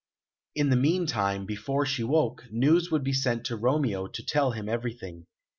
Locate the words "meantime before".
0.75-1.85